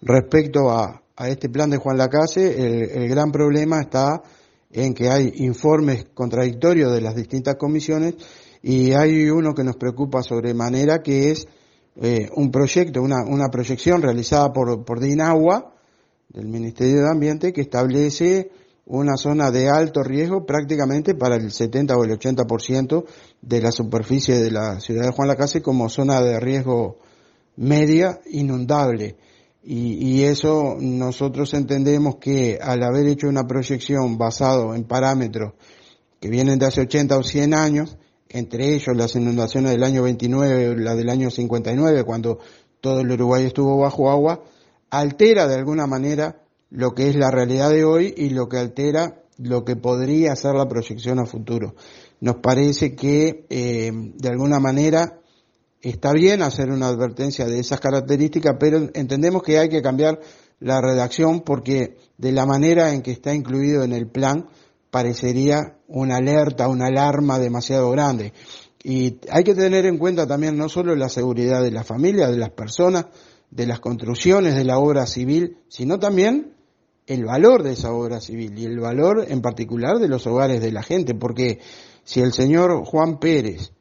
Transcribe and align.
Respecto 0.00 0.70
a, 0.70 1.02
este 1.26 1.48
plan 1.48 1.70
de 1.70 1.78
Juan 1.78 1.98
Lacase, 1.98 2.94
el, 2.94 3.08
gran 3.08 3.32
problema 3.32 3.80
está 3.80 4.22
en 4.70 4.94
que 4.94 5.08
hay 5.08 5.32
informes 5.38 6.06
contradictorios 6.14 6.92
de 6.92 7.00
las 7.00 7.16
distintas 7.16 7.56
comisiones 7.56 8.14
y 8.62 8.92
hay 8.92 9.28
uno 9.28 9.52
que 9.52 9.64
nos 9.64 9.76
preocupa 9.76 10.22
sobremanera 10.22 11.02
que 11.02 11.32
es 11.32 11.48
eh, 12.00 12.28
un 12.36 12.52
proyecto, 12.52 13.02
una, 13.02 13.24
una 13.26 13.48
proyección 13.48 14.00
realizada 14.00 14.52
por, 14.52 14.84
por 14.84 15.00
DINAGUA, 15.00 15.74
del 16.28 16.46
Ministerio 16.46 17.02
de 17.02 17.10
Ambiente, 17.10 17.52
que 17.52 17.62
establece 17.62 18.50
una 18.86 19.16
zona 19.16 19.50
de 19.50 19.68
alto 19.68 20.02
riesgo 20.02 20.46
prácticamente 20.46 21.14
para 21.14 21.36
el 21.36 21.50
70 21.50 21.96
o 21.96 22.04
el 22.04 22.18
80% 22.18 23.04
de 23.42 23.60
la 23.60 23.72
superficie 23.72 24.38
de 24.38 24.50
la 24.50 24.80
ciudad 24.80 25.06
de 25.06 25.12
Juan 25.12 25.28
Lacase 25.28 25.60
como 25.60 25.88
zona 25.88 26.20
de 26.20 26.38
riesgo 26.40 26.98
media 27.56 28.20
inundable. 28.30 29.16
Y, 29.70 30.22
eso 30.22 30.78
nosotros 30.80 31.52
entendemos 31.52 32.16
que 32.16 32.58
al 32.58 32.82
haber 32.82 33.06
hecho 33.06 33.28
una 33.28 33.46
proyección 33.46 34.16
basado 34.16 34.74
en 34.74 34.84
parámetros 34.84 35.52
que 36.20 36.30
vienen 36.30 36.58
de 36.58 36.64
hace 36.64 36.80
80 36.80 37.18
o 37.18 37.22
100 37.22 37.52
años, 37.52 37.98
entre 38.30 38.74
ellos 38.74 38.96
las 38.96 39.14
inundaciones 39.14 39.72
del 39.72 39.84
año 39.84 40.04
29 40.04 40.68
o 40.70 40.74
la 40.74 40.94
del 40.94 41.10
año 41.10 41.28
59, 41.28 42.04
cuando 42.04 42.38
todo 42.80 43.00
el 43.00 43.10
Uruguay 43.10 43.44
estuvo 43.44 43.76
bajo 43.76 44.10
agua, 44.10 44.42
altera 44.88 45.46
de 45.46 45.56
alguna 45.56 45.86
manera 45.86 46.40
lo 46.70 46.94
que 46.94 47.10
es 47.10 47.16
la 47.16 47.30
realidad 47.30 47.68
de 47.68 47.84
hoy 47.84 48.14
y 48.16 48.30
lo 48.30 48.48
que 48.48 48.56
altera 48.56 49.22
lo 49.36 49.66
que 49.66 49.76
podría 49.76 50.34
ser 50.34 50.54
la 50.54 50.66
proyección 50.66 51.18
a 51.18 51.26
futuro. 51.26 51.74
Nos 52.20 52.36
parece 52.36 52.94
que 52.94 53.44
eh, 53.50 53.92
de 53.92 54.28
alguna 54.30 54.60
manera 54.60 55.20
está 55.82 56.12
bien 56.12 56.42
hacer 56.42 56.70
una 56.70 56.88
advertencia 56.88 57.46
de 57.46 57.60
esas 57.60 57.80
características, 57.80 58.56
pero 58.58 58.88
entendemos 58.94 59.42
que 59.42 59.58
hay 59.58 59.68
que 59.68 59.82
cambiar 59.82 60.20
la 60.60 60.80
redacción 60.80 61.40
porque 61.40 61.96
de 62.16 62.32
la 62.32 62.46
manera 62.46 62.92
en 62.92 63.02
que 63.02 63.12
está 63.12 63.34
incluido 63.34 63.84
en 63.84 63.92
el 63.92 64.08
plan 64.08 64.48
parecería 64.90 65.78
una 65.86 66.16
alerta, 66.16 66.68
una 66.68 66.86
alarma 66.86 67.38
demasiado 67.38 67.90
grande. 67.90 68.32
Y 68.82 69.18
hay 69.30 69.44
que 69.44 69.54
tener 69.54 69.86
en 69.86 69.98
cuenta 69.98 70.26
también 70.26 70.56
no 70.56 70.68
solo 70.68 70.94
la 70.96 71.08
seguridad 71.08 71.62
de 71.62 71.70
la 71.70 71.84
familia, 71.84 72.28
de 72.28 72.38
las 72.38 72.50
personas, 72.50 73.06
de 73.50 73.66
las 73.66 73.80
construcciones 73.80 74.54
de 74.54 74.64
la 74.64 74.78
obra 74.78 75.06
civil, 75.06 75.58
sino 75.68 75.98
también 75.98 76.54
el 77.06 77.24
valor 77.24 77.62
de 77.62 77.72
esa 77.72 77.92
obra 77.92 78.20
civil 78.20 78.58
y 78.58 78.64
el 78.64 78.80
valor 78.80 79.24
en 79.28 79.40
particular 79.40 79.98
de 79.98 80.08
los 80.08 80.26
hogares 80.26 80.60
de 80.60 80.72
la 80.72 80.82
gente, 80.82 81.14
porque 81.14 81.60
si 82.04 82.20
el 82.20 82.32
señor 82.32 82.84
Juan 82.84 83.18
Pérez 83.18 83.72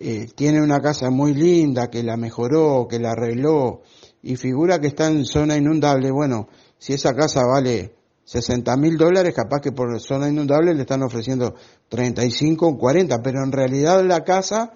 eh, 0.00 0.28
tiene 0.34 0.62
una 0.62 0.80
casa 0.80 1.10
muy 1.10 1.34
linda, 1.34 1.90
que 1.90 2.02
la 2.02 2.16
mejoró, 2.16 2.86
que 2.88 2.98
la 2.98 3.12
arregló 3.12 3.82
y 4.22 4.36
figura 4.36 4.80
que 4.80 4.88
está 4.88 5.08
en 5.08 5.24
zona 5.24 5.56
inundable, 5.56 6.10
bueno, 6.10 6.48
si 6.78 6.92
esa 6.92 7.14
casa 7.14 7.44
vale 7.44 7.94
60 8.24 8.76
mil 8.76 8.96
dólares, 8.96 9.34
capaz 9.34 9.60
que 9.60 9.72
por 9.72 10.00
zona 10.00 10.28
inundable 10.28 10.74
le 10.74 10.82
están 10.82 11.02
ofreciendo 11.02 11.54
35 11.88 12.66
o 12.66 12.78
40, 12.78 13.22
pero 13.22 13.44
en 13.44 13.52
realidad 13.52 14.04
la 14.04 14.24
casa 14.24 14.72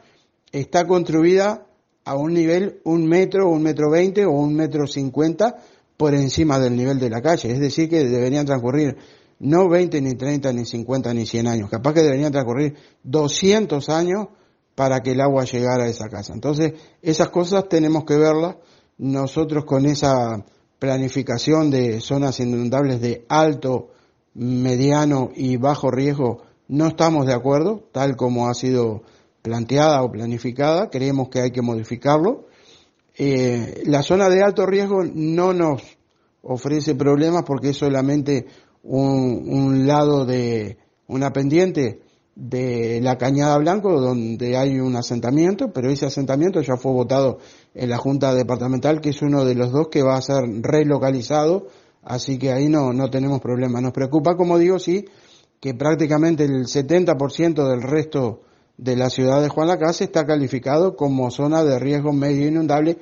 está 0.52 0.86
construida 0.86 1.66
a 2.04 2.16
un 2.16 2.34
nivel 2.34 2.80
un 2.84 3.06
metro, 3.06 3.48
un 3.48 3.62
metro 3.62 3.90
veinte 3.90 4.24
o 4.24 4.30
un 4.30 4.54
metro 4.54 4.86
cincuenta 4.86 5.56
por 5.96 6.14
encima 6.14 6.58
del 6.58 6.76
nivel 6.76 6.98
de 6.98 7.10
la 7.10 7.20
calle. 7.20 7.50
Es 7.50 7.58
decir, 7.58 7.88
que 7.88 8.04
deberían 8.04 8.46
transcurrir 8.46 8.96
no 9.38 9.68
20, 9.68 10.00
ni 10.00 10.14
30, 10.14 10.52
ni 10.52 10.64
50, 10.64 11.12
ni 11.14 11.26
100 11.26 11.46
años. 11.46 11.70
Capaz 11.70 11.94
que 11.94 12.02
deberían 12.02 12.32
transcurrir 12.32 12.74
200 13.02 13.88
años 13.88 14.28
para 14.76 15.00
que 15.00 15.10
el 15.12 15.20
agua 15.20 15.44
llegara 15.44 15.84
a 15.84 15.88
esa 15.88 16.08
casa. 16.08 16.32
Entonces, 16.32 16.74
esas 17.02 17.30
cosas 17.30 17.68
tenemos 17.68 18.04
que 18.04 18.16
verlas. 18.16 18.56
Nosotros 18.98 19.64
con 19.64 19.84
esa 19.86 20.44
planificación 20.78 21.72
de 21.72 22.00
zonas 22.00 22.38
inundables 22.38 23.00
de 23.00 23.26
alto, 23.28 23.88
mediano 24.34 25.30
y 25.34 25.56
bajo 25.56 25.90
riesgo 25.90 26.42
no 26.68 26.86
estamos 26.88 27.26
de 27.26 27.34
acuerdo, 27.34 27.88
tal 27.90 28.16
como 28.16 28.48
ha 28.48 28.54
sido 28.54 29.02
planteada 29.42 30.02
o 30.04 30.12
planificada. 30.12 30.90
Creemos 30.90 31.28
que 31.30 31.40
hay 31.40 31.50
que 31.50 31.62
modificarlo 31.62 32.46
eh, 33.18 33.82
la 33.86 34.02
zona 34.02 34.28
de 34.28 34.42
alto 34.42 34.66
riesgo 34.66 35.02
no 35.02 35.54
nos 35.54 35.82
ofrece 36.42 36.94
problemas 36.94 37.44
porque 37.44 37.70
es 37.70 37.78
solamente 37.78 38.46
un, 38.82 39.86
lado 39.86 40.26
de 40.26 40.76
una 41.06 41.32
pendiente 41.32 42.02
de 42.36 43.00
la 43.02 43.16
Cañada 43.16 43.56
Blanco 43.56 43.98
donde 43.98 44.58
hay 44.58 44.78
un 44.78 44.94
asentamiento, 44.94 45.72
pero 45.72 45.90
ese 45.90 46.04
asentamiento 46.04 46.60
ya 46.60 46.76
fue 46.76 46.92
votado 46.92 47.38
en 47.74 47.88
la 47.88 47.96
Junta 47.96 48.34
Departamental, 48.34 49.00
que 49.00 49.10
es 49.10 49.22
uno 49.22 49.44
de 49.44 49.54
los 49.54 49.72
dos 49.72 49.88
que 49.88 50.02
va 50.02 50.16
a 50.16 50.22
ser 50.22 50.44
relocalizado, 50.60 51.66
así 52.02 52.38
que 52.38 52.52
ahí 52.52 52.68
no, 52.68 52.92
no 52.92 53.08
tenemos 53.08 53.40
problema. 53.40 53.80
Nos 53.80 53.92
preocupa, 53.92 54.36
como 54.36 54.58
digo, 54.58 54.78
sí, 54.78 55.06
que 55.60 55.72
prácticamente 55.72 56.44
el 56.44 56.66
70% 56.66 57.68
del 57.68 57.82
resto 57.82 58.42
de 58.76 58.96
la 58.96 59.08
ciudad 59.08 59.40
de 59.40 59.48
Juan 59.48 59.68
Lacase 59.68 60.04
está 60.04 60.26
calificado 60.26 60.94
como 60.94 61.30
zona 61.30 61.64
de 61.64 61.78
riesgo 61.78 62.12
medio 62.12 62.46
inundable, 62.46 62.98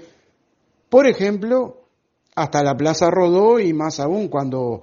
por 0.89 1.09
ejemplo, 1.09 1.89
hasta 2.37 2.63
la 2.63 2.77
Plaza 2.77 3.11
Rodó 3.11 3.59
y 3.59 3.73
más 3.73 3.99
aún 3.99 4.29
cuando 4.29 4.83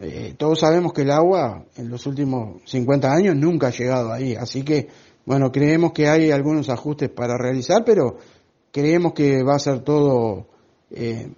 eh, 0.00 0.34
todos 0.38 0.60
sabemos 0.60 0.94
que 0.94 1.02
el 1.02 1.10
agua 1.10 1.66
en 1.76 1.90
los 1.90 2.06
últimos 2.06 2.62
50 2.64 3.12
años 3.12 3.36
nunca 3.36 3.66
ha 3.66 3.70
llegado 3.70 4.10
ahí, 4.12 4.34
así 4.34 4.62
que 4.62 4.88
bueno, 5.26 5.52
creemos 5.52 5.92
que 5.92 6.08
hay 6.08 6.30
algunos 6.30 6.70
ajustes 6.70 7.10
para 7.10 7.36
realizar, 7.36 7.84
pero 7.84 8.16
creemos 8.72 9.12
que 9.12 9.42
va 9.42 9.56
a 9.56 9.58
ser 9.58 9.80
todo, 9.80 10.46
eh, 10.90 11.30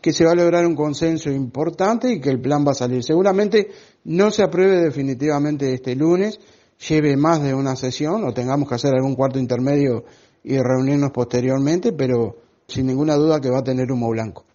que 0.00 0.12
se 0.12 0.24
va 0.24 0.32
a 0.32 0.34
lograr 0.34 0.66
un 0.66 0.74
consenso 0.74 1.30
importante 1.30 2.12
y 2.12 2.20
que 2.20 2.30
el 2.30 2.40
plan 2.40 2.66
va 2.66 2.72
a 2.72 2.74
salir. 2.74 3.04
Seguramente 3.04 3.68
no 4.04 4.32
se 4.32 4.42
apruebe 4.42 4.78
definitivamente 4.78 5.72
este 5.72 5.94
lunes, 5.94 6.40
lleve 6.88 7.16
más 7.16 7.40
de 7.40 7.54
una 7.54 7.76
sesión 7.76 8.24
o 8.24 8.34
tengamos 8.34 8.68
que 8.68 8.74
hacer 8.74 8.94
algún 8.94 9.14
cuarto 9.14 9.38
intermedio 9.38 10.04
y 10.42 10.58
reunirnos 10.58 11.12
posteriormente, 11.12 11.92
pero 11.92 12.36
sin 12.66 12.86
ninguna 12.86 13.14
duda 13.14 13.40
que 13.40 13.50
va 13.50 13.60
a 13.60 13.64
tener 13.64 13.92
humo 13.92 14.10
blanco. 14.10 14.47